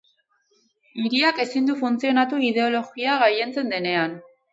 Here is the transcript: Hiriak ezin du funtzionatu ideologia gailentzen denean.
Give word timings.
Hiriak 1.01 1.41
ezin 1.43 1.67
du 1.69 1.75
funtzionatu 1.81 2.39
ideologia 2.47 3.19
gailentzen 3.25 3.71
denean. 3.75 4.17